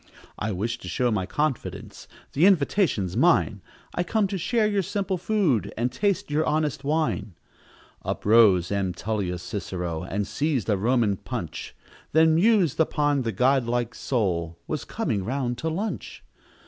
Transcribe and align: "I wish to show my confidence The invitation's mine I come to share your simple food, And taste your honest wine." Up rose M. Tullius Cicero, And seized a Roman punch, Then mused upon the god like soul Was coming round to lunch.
"I 0.39 0.51
wish 0.51 0.79
to 0.79 0.87
show 0.87 1.11
my 1.11 1.27
confidence 1.27 2.07
The 2.33 2.47
invitation's 2.47 3.15
mine 3.15 3.61
I 3.93 4.01
come 4.01 4.25
to 4.29 4.37
share 4.39 4.65
your 4.65 4.81
simple 4.81 5.19
food, 5.19 5.71
And 5.77 5.91
taste 5.91 6.31
your 6.31 6.43
honest 6.43 6.83
wine." 6.83 7.35
Up 8.03 8.25
rose 8.25 8.71
M. 8.71 8.95
Tullius 8.95 9.43
Cicero, 9.43 10.01
And 10.01 10.25
seized 10.25 10.69
a 10.69 10.75
Roman 10.75 11.17
punch, 11.17 11.75
Then 12.13 12.33
mused 12.33 12.79
upon 12.79 13.21
the 13.21 13.31
god 13.31 13.65
like 13.67 13.93
soul 13.93 14.57
Was 14.65 14.85
coming 14.85 15.23
round 15.23 15.59
to 15.59 15.69
lunch. 15.69 16.23